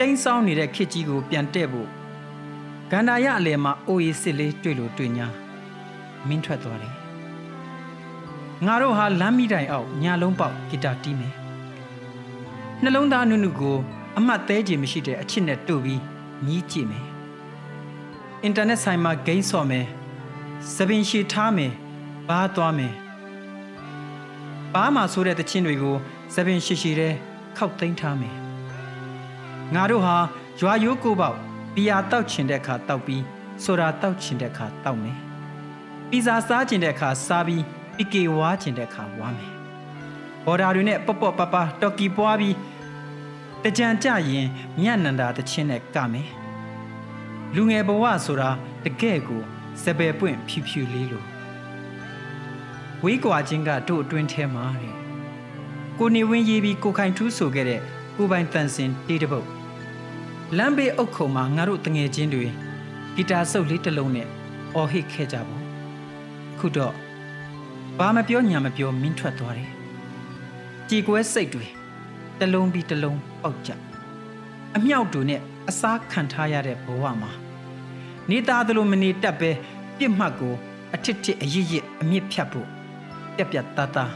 [0.00, 1.88] တိန်းဆောင်နေတဲ့ခစ်ကြီးကိုပြန်တဲ့ဖို့
[2.90, 5.26] ဂန္ဓာရအလယ်မှာအိုးရီစစ်လေးတွေ့လို့တွေ့ညာ
[6.28, 6.94] မင်းထွက်သွားတယ်
[8.66, 11.34] ငါတို့ဟာလမ်းမီတိုင်အောက်ညာလုံးပေါက်ဂီတာတီးမယ်
[12.82, 13.76] နှလုံးသားနုနုကို
[14.18, 16.00] အမှတ်သေးခြင်းမရှိတဲ့အချစ်နဲ့တို့ပြီး
[16.46, 17.06] ညီးကြည့်မယ်
[18.42, 19.86] အင်တာနက်ဆိုင်မှာဂိမ်းဆော့မယ်
[20.76, 21.72] သပင်ရှည်ထားမယ်
[22.28, 22.94] ဘားသွားမယ်
[24.72, 25.96] ဘားမှာဆိုတဲ့တခြင်းတွေကို
[26.34, 27.14] သပင်ရှည်ရှည်တဲ့
[27.56, 28.45] ခောက်သိမ်းထားမယ်
[29.74, 30.16] ငါတို့ဟာ
[30.60, 31.36] ရွာရိုးကိုပေါက်
[31.74, 33.22] ဘီယာတောက်ချင်တဲ့အခါတောက်ပြီး
[33.62, 35.18] ဆိုတာတောက်ချင်တဲ့အခါတောက်မယ်
[36.10, 37.62] ပီဇာစားချင်တဲ့အခါစားပြီး
[37.96, 39.52] ပီကေဝါချင်တဲ့အခါဝါမယ်
[40.44, 42.56] ဘော်ဒါတွေနဲ့ပေါ့ပေါ့ပပတော်ကီပွားပြီး
[43.64, 44.46] တကြံကြရင်
[44.80, 46.30] မြတ်နန္ဒာတချင်းနဲ့ကမယ်
[47.54, 48.50] လူငယ်ဘဝဆိုတာ
[48.84, 49.42] တကယ့်ကို
[49.82, 51.24] စပယ်ပွင့်ဖြူဖြူလေးလို
[53.02, 54.94] ဝေးကွာချင်းကတို့အတွင်းထဲမှာတဲ့
[55.98, 57.80] ကိုနေဝင်းရေးပြီးကိုခိုင်ထူးဆိုခဲ့တဲ့
[58.16, 59.55] ကိုပိုင်တန်စင်တေးတပုတ်
[60.54, 62.46] လမ်းဘေးအုတ်ခုံမှာငါတို့တငယ်ချင်းတွေ
[63.14, 64.26] ဂီတာဆုပ်လေးတစ်လုံးနဲ့
[64.74, 65.58] အော်ဟစ်ခဲ့ကြပါ
[66.58, 66.94] ခုတော့
[67.98, 69.70] ဘာမပြောညာမပြောမင်းထွက်သွားတယ်
[70.88, 71.66] ကြည်ကွဲစိတ်တွေ
[72.40, 73.70] တလုံးပြီးတလုံးပေါက်ကြ
[74.76, 77.30] အမြောက်တူနဲ့အစားခံထားရတဲ့ဘဝမှာ
[78.30, 79.50] နေသားသလိုမနေတတ်ပဲ
[79.98, 80.54] ပြစ်မှတ်ကို
[80.94, 82.68] အထစ်ထစ်အရစ်ရစ်အမြင့်ဖြတ်ဖို့
[83.36, 84.12] ပြက်ပြက်သားသား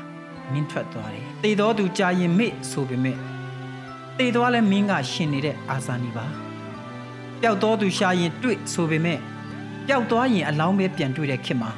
[0.52, 3.16] မင်းထွက်သွားတယ်တေတော်သူကြာရင်မေ့ဆိုပေမဲ့
[4.20, 6.26] တေသွားလဲမင်းကရှင်နေတဲ့အာဇာနီပါ
[7.40, 9.18] ပျောက်တော်သူရှာရင်တွေ့ဆိုပေမဲ့
[9.86, 11.70] ပျောက်သွားရင်အလောင်းပဲပြန်တွေ့တဲ့ခေတ်မှာ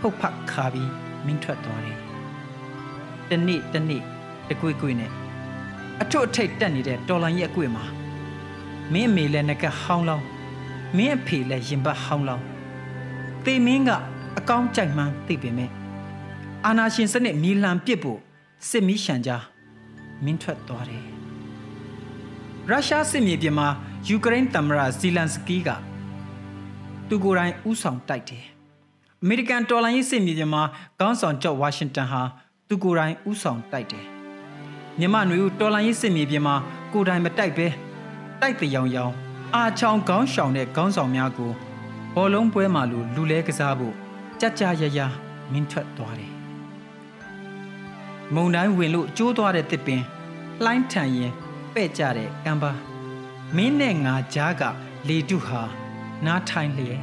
[0.00, 0.90] ဖုတ်ဖတ်ခါပြီး
[1.26, 1.98] မင်းထွက်သွားတယ်
[3.30, 4.02] တနေ့တနေ့
[4.48, 5.10] တကွေ့ကွေ့နဲ့
[6.02, 7.84] အထွတ်အထိတ်တက်နေတဲ့တော်လန်ရဲ့အကွေ့မှာ
[8.92, 10.24] မင်းအမေလည်းငကဟောင်းလောင်း
[10.96, 12.44] မင်းအဖေလည်းရင်ပတ်ဟောင်းလောင်း
[13.44, 13.90] တေမင်းက
[14.38, 15.70] အကောင်းကြိုက်မှန်းသိပေမဲ့
[16.66, 18.18] အာနာရှင်စနစ်မီလန်ပစ်ဖို့
[18.68, 19.44] စစ်မီးရှံကြား
[20.24, 21.19] မင်းထွက်သွားတယ်
[22.68, 23.68] ရုရှားစစ်မြေပြင်မှာ
[24.08, 25.68] ယူကရိန်းသမ္မတဇီလန်စကီးက
[27.08, 28.44] သူကိုယ်တိုင်ဥဆောင်တိုက်တယ်။
[29.22, 30.62] အမေရိကန်တော်လှန်ရေးစစ်မြေပြင်မှာ
[30.98, 32.22] ခေါင်းဆောင်ကျော်ဝါရှင်တန်ဟာ
[32.68, 34.04] သူကိုယ်တိုင်ဥဆောင်တိုက်တယ်။
[34.98, 36.54] မြန်မာနွေဦးတော်လှန်ရေးစစ်မြေပြင်မှာ
[36.92, 37.66] ကိုယ်တိုင်မတိုက်ပဲ
[38.40, 39.12] တိုက်တရောင်ရောင်
[39.54, 41.52] အာချောင်ခေါင်းရှောင်တဲ့ခေါင်းဆောင်များကို
[42.14, 43.94] ဘောလုံးပွဲမှာလူလူလဲကစားဖို့
[44.40, 45.00] ကြကြရရ
[45.52, 46.32] မင်းထွက်သွားတယ်။
[48.34, 50.02] မုံတိုင်းဝင်လို့ကျိုးသွားတဲ့တစ်ပင်
[50.64, 51.32] လှိုင်းထန်ရင်
[51.74, 52.72] ပဲ့ကြတဲ့ကံပါ
[53.56, 54.62] မင်းနဲ့ငါကြားက
[55.08, 55.62] လေတုဟာ
[56.26, 57.02] နားထိုင်လျက်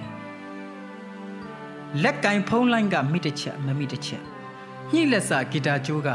[2.04, 4.24] လက်ကင်ဖုံးလိုင်းကမိတစ်ချက်မမိတစ်ချက်
[4.94, 6.10] ညှိလက်စာဂီတာကျိုးက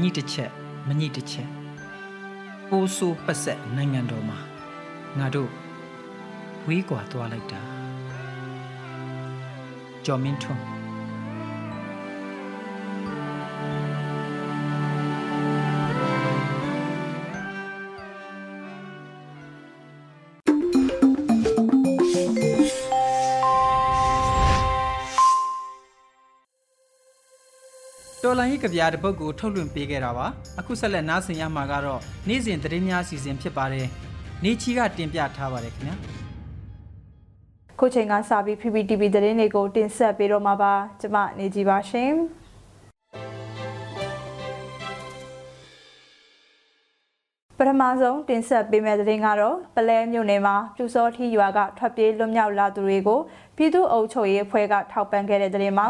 [0.00, 0.50] ညှိတစ်ချက်
[0.88, 1.48] မညှိတစ်ချက်
[2.68, 4.38] ပိုးဆိုးပတ်ဆက်နိုင်ငံတော်မှာ
[5.18, 5.50] ငါတို့
[6.66, 7.62] ဝေးကွာသွားလိုက်တာ
[10.04, 10.75] ကျော်မင်းထွန်း
[28.36, 30.26] တော်လိုင်းကြီးကြပြတဲ့ပုတ်ကိုထုတ်လွှင့်ပေးခဲ့တာပါ
[30.60, 33.86] အခုဆက်လက်နားဆင်ရမှာကတော့နေ့စဉ်သတင်းများအစီအစဉ်ဖြစ်ပါတယ်
[34.44, 35.94] နေချီကတင်ပြထားပါတယ်ခင်ဗျာ
[37.78, 42.12] ခုချိန်ကစပြီး PPTV သတင်းတွေကိုတင်ဆက်ပေးတော့မှာပါကျွန်မနေကြပါရှင်
[47.58, 53.20] ပထမဆုံးတင်ဆက်ပေးမယ့်သတင်းကတော့ပလဲမြို့နယ်မှာပြူစောထီရွာကထွက်ပြေးလွတ်မြောက်လာသူတွေကို
[53.56, 55.88] ပြည်သူ့အုပ်ချုပ်ရေးအဖွဲ့ကထောက်ပံ့ခဲ့တဲ့သတင်းမှာ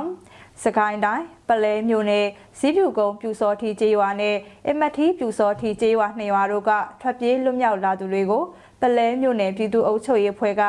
[0.62, 2.26] စကိုင်းတိုင်းပလဲမြို့နယ်
[2.58, 4.36] ဇီးဖြူကုန်းပြူစောထီကျေးရွာနဲ့
[4.68, 8.42] အမတ်ထီပြူစောထီကျေးရွာနှစ်ရွာတို့ကထွက်ပြေးလွတ်မြောက်လာသူတွေကို
[8.80, 10.62] ပလဲမြို့နယ်ပြည်သူ့အုပ်ချုပ်ရေးအဖွဲ့က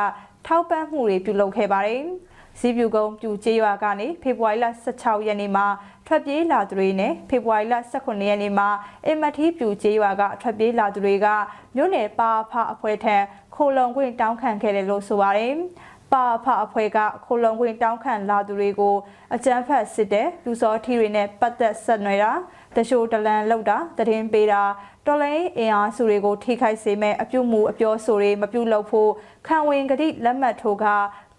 [0.46, 2.04] ထောက်ပံ့မှုတွေပြုလုပ်ခဲ့ပါတယ်။
[2.60, 5.66] စီးပြူကုန်းပြူကျေးရွာကနေဖေဖော်ဝါရီလ16ရက်နေ့မှာ
[6.08, 8.70] ထွက်ပြေးလာသူတွေနဲ့ဖေဖော်ဝါရီလ18ရက်နေ့မှာ
[9.08, 11.28] အမထီပြူကျေးရွာကထွက်ပြေးလာသူတွေက
[11.76, 13.16] မြို့နယ်ပါဖအဖွဲ့ထံ
[13.56, 15.54] ခိုလုံခွင့်တောင်းခံခဲ့တယ်လို့ဆိုပါတယ်။
[16.14, 18.96] ပါဖအဖွဲ့ကခိုလုံခွင့်တောင်းခံလာသူတွေကို
[19.36, 22.32] အကြမ်းဖက်စစ်တဲ့လူစောထီတွေနဲ့ပတ်သက်ဆက်နွယ်တာ
[22.76, 24.62] တရှိုးတလန်လောက်တာတရင်ပေးတာ
[25.06, 29.12] တော်လိုင်းအင်အားစုတွေကိုထိခိုက်စေမဲ့အပြုမှုအပြောဆိုတွေမပြုလုပ်ဖို့
[29.48, 30.86] ခံဝင်ကတိလက်မှတ်ထိုးက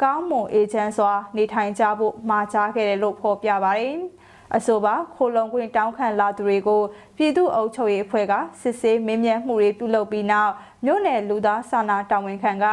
[0.03, 3.97] ကောင်းမွန်အေဂျင့်စွာနေထိုင်ကြဖို့မှာကြားခဲ့တယ်လို့ဖော်ပြပါတယ်။
[4.57, 6.83] အဆိုပါခိုလုံကွင်းတောင်းခံလာသူတွေကို
[7.17, 10.53] ပြည်သူ့အုပ်ချုပ်ရေးအဖွဲ့ကစစ်ဆေးမင်းမြတ်မှုတွေပြုလုပ်ပြီးနောက်
[10.85, 12.67] မြို့နယ်လူသားစာနာတာဝန်ခံက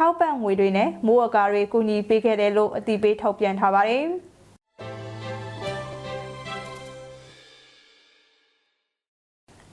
[0.00, 4.04] ထောက်ပံ့ငွေတွေနဲ့မိုးအကာတွေကူညီပေးခဲ့တယ်လို့အသိပေးထုတ်ပြန်ထားပါတယ်။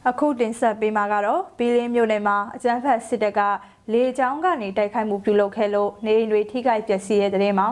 [0.09, 3.41] အခုတင်ဆက်ပေးမှာကတော့ဘီလင်းမြို့နယ်မှာအကြမ်းဖက်စစ်တပ်က
[3.93, 7.67] လေကြောင်းကနေတိုက်ခိုက်မှုပြုလုပ်ခဲ့လို့နေအိမ်တွေထိခိုက်ပျက်စီးတဲ့တဲ့မှာ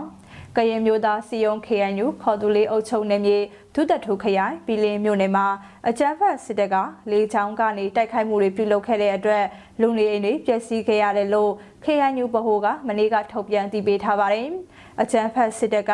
[0.58, 3.38] ကရင်မျိုးသားစီယုံ KNU ခေါ်သူလေးအုပ်ချုပ်နေမြေ
[3.76, 5.48] ဒုတထုခရိုင်ဘီလင်းမြို့နယ်မှာ
[5.90, 6.76] အကြမ်းဖက်စစ်တပ်က
[7.12, 9.44] လေကြောင်းကနေတိုက်ခိုက်မှုတွေပြုလုပ်ခဲ့တဲ့အတွက်
[9.82, 11.52] လူနေအိမ်တွေပျက်စီးခဲ့ရတယ်လို့
[11.86, 14.48] KNU ဗဟိုကမနေ့ကထုတ်ပြန်တည်ပေးထားပါတယ်
[15.02, 15.92] အကြမ်းဖက်စစ်တပ်က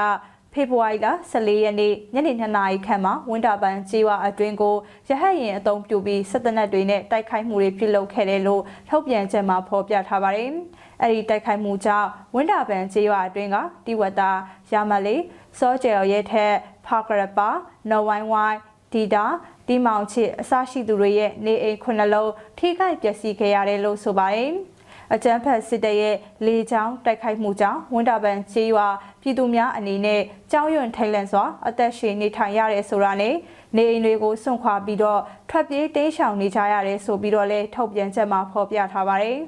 [0.53, 4.75] ဖေဖော်ဝါရီလ14ရက်နေ့ညနေ2နာရီခန့်မှာဝင်းတာပန်ကျေးဝအတွင်းကို
[5.07, 10.51] ရဟတ်ရင်အုံပြုပြီးစစ်တပ်နက်တွေနဲ့တိုက်ခိုက်မှုတွေပြုလုပ်ခဲ့တယ်လို့ထုတ်ပြန်ချက်မှာဖော်ပြထားပါတယ်။
[11.01, 14.31] အဲဒီတိုက်ခိုက်မှုကြောင့်ဝင်းတာပန်ကျေးဝအတွင်းကတိဝတာ
[14.71, 15.23] ရမလေး
[15.59, 16.53] စောကျယ်ရဲထက်
[16.85, 17.49] ဖာကရပါ
[17.89, 18.57] နော်ဝိုင်းဝိုင်း
[18.93, 19.25] ဒီတာ
[19.67, 24.51] ဒီမောင်ချစ်အစရှိသူတွေရဲ့နေအိမ်ခုနှလုံးထိခိုက်ပျက်စီးခဲ့ရတယ်လို့ဆိုပါတယ်။
[25.13, 28.87] အကြမ်းဖက်စစ်တပ်ရဲ့လေကြောင်းတိုက်ခိုက်မှုကြောင့်ဝန်တာပန်ကျေးရွာ
[29.21, 33.35] ပြည်သူများအနေနဲ့ကြောင်းရွံထိတ်လန့်စွာအသက်ရှင်နေထိုင်ရတဲ့ဆိုတာနဲ့
[33.75, 39.39] နေအိမ်တွေကိုစွန့်ခွာပြီးတော့ထွက်ပြေးတိမ်းရှောင်နေကြရတယ်ဆိုပြီးတော့လဲထုတ်ပြန်ချက်မှာဖော်ပြထားပါတယ်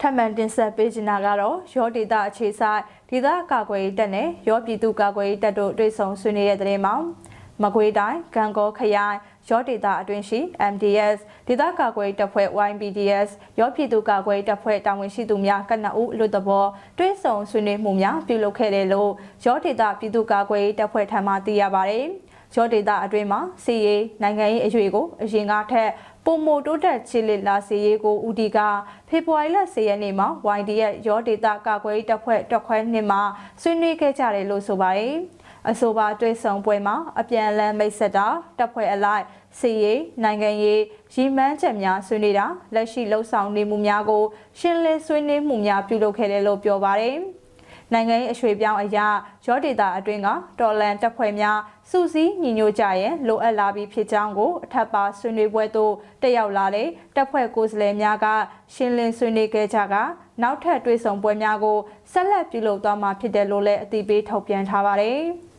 [0.00, 6.94] ထပ်မံတင်ဆက်ပေးချင်တာကတော့ရောဒေတာအခြေဆိုင်ဒေသကာကွယ်ရေးတပ်နဲ့ရောပြည်သူကာကွယ်ရေးတပ်တို့တွေ့ဆုံဆွေးနွေးတဲ့တဲ့မှာ
[7.62, 9.16] မကွေးတိုင်းကံကောခရိုင်
[9.50, 10.40] ရောဒေတာအတွင်းရှိ
[10.72, 13.28] MDS ဒေသကာကွယ်တပ်ဖွဲ့ YPDS
[13.58, 16.64] ရောပြည်သူကာကွယ်တပ်ဖွဲ့တာဝန်ရှိသူများကနအုပ်လူတဘော
[16.98, 19.10] တွဲဆောင်ဆွေးနွေးမှုများပြုလုပ်ခဲ့တယ်လို့
[19.44, 22.06] ရောဒေတာပြည်သူကာကွယ်တပ်ဖွဲ့ထံမှသိရပါတယ်။
[22.56, 25.90] ရောဒေတာအတွင်းမှာစီရေးနိုင်ငံရေးအရွေကိုအရင်ကထက်
[26.24, 28.58] ပုံမိုတိုးတက်ချီလစ်လာစီရေးကိုဦးဒီက
[29.08, 30.28] ဖေဖော်ဝါရီလ10ရက်နေ့မှာ
[30.58, 33.22] YDS ရောဒေတာကာကွယ်တပ်ဖွဲ့တက်ခွဲနှစ်မှာ
[33.62, 35.16] ဆွေးနွေးခဲ့ကြတယ်လို့ဆိုပါတယ်။
[35.70, 38.26] အဆိုပါတွေ့ဆုံပွဲမှာအပြန်အလှန်မိတ်ဆက်တာ
[38.58, 39.24] တပ်ဖွဲ့အလိုက်
[39.58, 40.82] စီရေးနိုင်ငံရေး
[41.14, 44.22] ရည်မှန်းချက်များဆွေးနွေးတာလက်ရှိလှုပ်ဆောင်နေမှုများကို
[44.58, 47.18] ရှင်းလင်းဆွေးနွေးမှုများပြုလုပ်ခဲ့တယ်လို့ပြောပါတယ်
[47.92, 49.06] နိုင်ငံရေးအရွှေပြောင်းအရာ
[49.46, 50.28] ရောဒေတာအတွင်းက
[50.60, 51.58] တော်လန်တပ်ဖွဲ့များ
[51.90, 58.26] စုစည်းညီညွတ်ကြရင်လိုအပ်လာပြီးဖြစ်ကြောင်းကိုအထက်ပါဆွေးနွေးပွဲသို့တက်ရောက်လာတဲ့တပ်ဖွဲ့ကိုယ်စားလှယ်များက
[58.74, 59.94] ရှင်းလင်းဆွေးနွေးခဲ့ကြက
[60.42, 61.78] နောက်ထပ်တွေ့ဆုံပွဲများကို
[62.12, 65.20] ဆက်လက်ပြုလုပ်သွားမှာဖြစ်တယ်လို့လည်းအသိပေးထုတ်ပြန်ထားပါတယ်။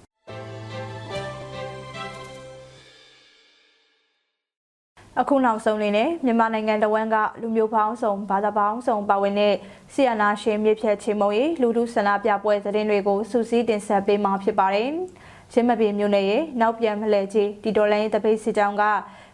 [5.22, 9.56] အခုနောက်ဆုံးလေးနဲ့မြန်မာနိုင်ငံတဝန်းကလူမျိုးပေါင်းစုံဘာသာပေါင်းစုံပါဝင်တဲ့
[9.94, 14.90] ဆီယနာရှင်မြစ်ဖြတ်ချေမုံရေးလူထုဆန္ဒပြပွဲသတင်းတွေကိုစူးစီးတင်ဆက်ပေးမှာဖြစ်ပါတယ်။
[15.54, 18.84] ရင်းမပင်မြို့နယ်ရဲ့နောက်ပြန်မလဲကြီးဒီတော်လိုင်းတပိတ်စစ်ကြောင်းက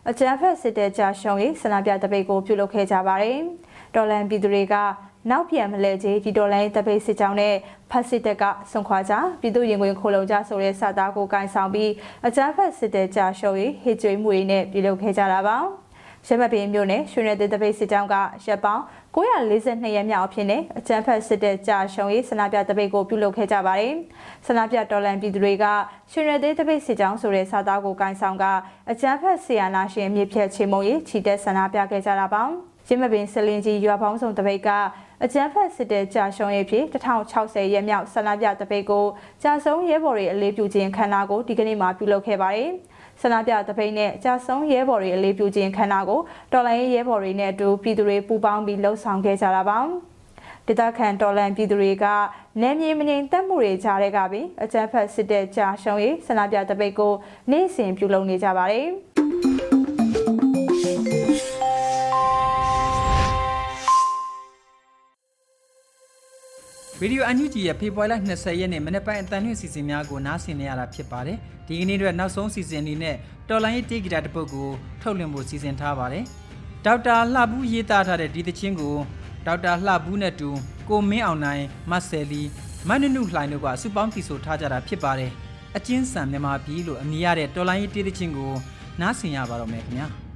[0.09, 3.37] အကြမ်းဖက်စစ်တပ်ကြာရှုံးရေးဆန္ဒပြတပိတ်ကိုပြုလုပ်ခဲ့ကြပါတယ်။
[3.95, 4.75] တော်လန်ပြည်သူတွေက
[5.29, 7.55] နောက်ပြန်မလဲကြီးဒီတော်လိုင်းတပိတ်စစ်ကြောင်းနဲ့
[7.91, 11.91] ဖက်စစ်တပ်ကဆွန်ခွာကြပြည်သူရင်ခွင်ခိုလုံကြဆိုတဲ့စာသားကိုကင်ဆောင်ပြီး
[12.27, 15.57] အကြမ်းဖက်စစ်တပ်ကြာရှုံးရေးဟစ်ကြွေးမှုတွေနဲ့ပြုလုပ်ခဲ့ကြတာပါ
[16.27, 18.83] ရမပင်မြို့နယ်ရွှေနယ်တပိတ်စစ်တောင်းကရပ်ပေါင်း
[19.15, 23.93] 942ရက်မြောက်အဖြစ်နဲ့အကြမ်းဖက်စစ်တပ်ကြာရှုံးရေးဆန္ဒပြတပိတ်ကိုပြုလုပ်ခဲ့ကြပါတယ်။
[24.45, 25.65] ဆန္ဒပြတော်လန်ပြည်သူတွေက
[26.11, 28.45] ရွှေနယ်တပိတ်စစ်တောင်းဆိုတဲ့စာသားကိုကန်ဆောင်က
[28.91, 32.43] အကြမ်းဖက်ဆီယာနာရှင်မြစ်ဖြတ်ချေမုံရေးချီတက်ဆန္ဒပြခဲ့ကြတာပါ။
[32.87, 34.69] ရမပင်စလင်ကြီးရွာပေါင်းစုံတပိတ်က
[35.25, 39.05] အကြမ်းဖက်စစ်တပ်ကြာရှုံးရေးဖြစ်1060ရက်မြောက်ဆန္ဒပြတပိတ်ကို
[39.43, 42.69] ကြာဆုံးရဲဘော်တွေအလေးပြုခြင်းခန္ဓာကိုဒီကနေ့မှပြုလုပ်ခဲ့ပါတယ်။
[43.21, 46.19] ဆန္ဒပြတပိတ်နဲ့ကြာဆုံးရဲဘော်တွေအလေးပြုခြင်းခန္ဓာကို
[46.51, 49.79] တော်လိုင်းရဲဘော်တွေနဲ့အတူပြည်သူတွေပူးပေါင်းပြီးလှုပ်ဆောင်ခဲ့ကြတာပါ
[50.67, 52.05] ဒေသခံတော်လန်ပြည်သူတွေက
[52.61, 57.13] နယ်မြေမငြိမ်သက်မှုတွေကြားတဲ့ကပြီးအကြမ်းဖက်စစ်တပ်ကြာရှုံးရေးဆန္ဒပြတပိတ်ကို
[57.51, 59.70] နေ့စဉ်ပြုလုပ်နေကြပါတယ်
[67.03, 71.37] ဗီဒီယိုအန်ယူဂျီရဲ့ဖေဖော်ဝါရီလ20ရက်နေ့မနေ့ပိုင်းအတန်လွင့်စီစဉ်များကိုနားဆင်နေရတာဖြစ်ပါတယ်။
[71.67, 73.15] ဒီကနေ့အတွက်နောက်ဆုံးစီစဉ်အနေနဲ့
[73.49, 74.69] တော်လိုင်းရေးတေးဂီတာတစ်ပုဒ်ကို
[75.01, 76.23] ထုတ်လွှင့်ဖို့စီစဉ်ထားပါတယ်။
[76.85, 78.95] ဒေါက်တာလှဘူးရေးသားထားတဲ့ဒီသချင်းကို
[79.45, 80.49] ဒေါက်တာလှဘူးနဲ့တူ
[80.89, 82.43] ကိုမင်းအောင်နိုင်မဆယ်လီ
[82.87, 85.31] မနနုလှိုင်တို့ကစုပေါင်းတီဆိုထားကြတာဖြစ်ပါတယ်။
[85.77, 88.51] အချင်းစံမြန်မာပြည်လို့အမည်ရတဲ့တော်လိုင်းရေးတေးသချင်းကို
[89.01, 90.09] နားဆင်ရပါတော့မယ်ခင်ဗျာ။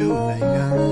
[0.00, 0.42] Do doing.
[0.42, 0.89] Uh,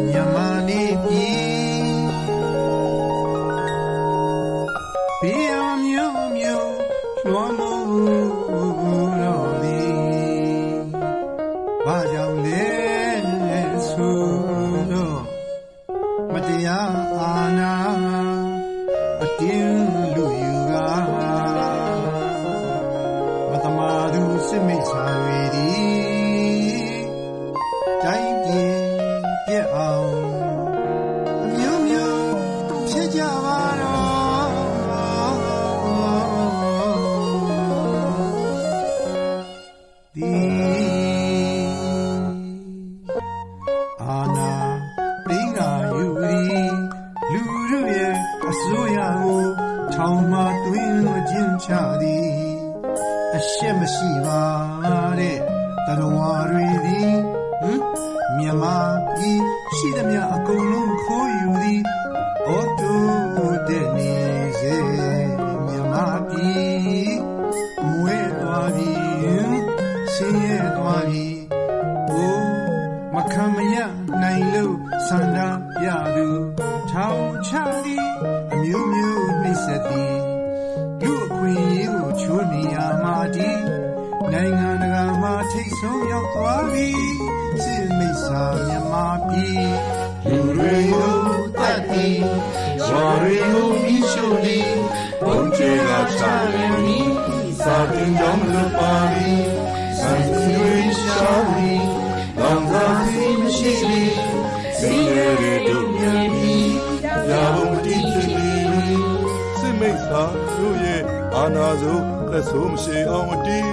[111.39, 111.95] အာနာစု
[112.31, 113.71] လက်ဆိုးမရှိအောင်အတီး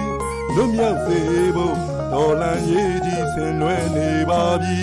[0.56, 1.20] လွတ်မြောက်စေ
[1.56, 1.76] ဖို့
[2.12, 4.80] တော်လန်ရေးကြီးဆင်နွယ်နေပါပြီ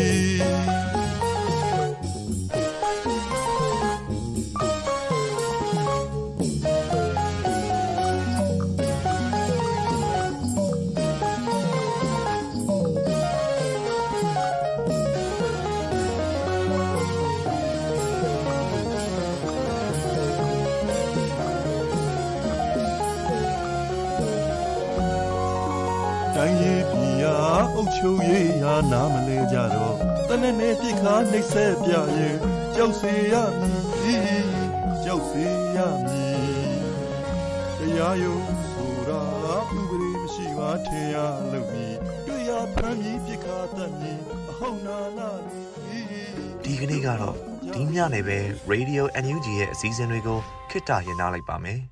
[48.73, 50.39] Radio NUG ရဲ့အစည်းအဝေးကို
[50.71, 51.81] ခਿੱတရနာလိုက်ပါမယ်။